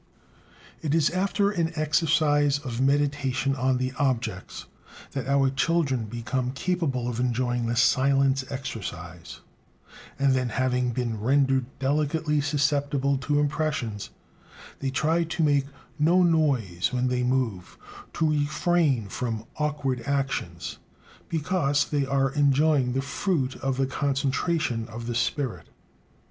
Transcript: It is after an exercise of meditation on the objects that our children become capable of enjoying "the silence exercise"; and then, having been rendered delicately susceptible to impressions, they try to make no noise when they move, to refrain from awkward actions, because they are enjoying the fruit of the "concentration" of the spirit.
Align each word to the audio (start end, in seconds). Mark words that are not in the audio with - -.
It 0.81 0.95
is 0.95 1.11
after 1.11 1.51
an 1.51 1.73
exercise 1.75 2.57
of 2.57 2.81
meditation 2.81 3.55
on 3.55 3.77
the 3.77 3.93
objects 3.99 4.65
that 5.11 5.27
our 5.27 5.51
children 5.51 6.05
become 6.05 6.53
capable 6.53 7.07
of 7.07 7.19
enjoying 7.19 7.67
"the 7.67 7.75
silence 7.75 8.43
exercise"; 8.49 9.41
and 10.17 10.33
then, 10.33 10.49
having 10.49 10.89
been 10.89 11.19
rendered 11.19 11.67
delicately 11.77 12.41
susceptible 12.41 13.19
to 13.19 13.39
impressions, 13.39 14.09
they 14.79 14.89
try 14.89 15.23
to 15.23 15.43
make 15.43 15.67
no 15.99 16.23
noise 16.23 16.89
when 16.91 17.07
they 17.07 17.21
move, 17.21 17.77
to 18.13 18.27
refrain 18.27 19.07
from 19.07 19.45
awkward 19.57 20.01
actions, 20.07 20.79
because 21.29 21.87
they 21.87 22.07
are 22.07 22.31
enjoying 22.31 22.93
the 22.93 23.03
fruit 23.03 23.55
of 23.57 23.77
the 23.77 23.85
"concentration" 23.85 24.87
of 24.87 25.05
the 25.05 25.13
spirit. 25.13 25.67